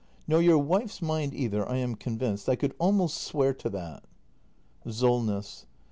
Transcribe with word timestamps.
Nor 0.27 0.41
your 0.41 0.57
wife's 0.57 0.99
mind 0.99 1.35
either, 1.35 1.63
I 1.69 1.77
am 1.77 1.93
con 1.93 2.17
vinced. 2.17 2.49
I 2.49 2.55
could 2.55 2.73
almost 2.79 3.21
swear 3.21 3.53
to 3.53 3.69
that. 3.69 4.05
SOLNESS. 4.89 5.67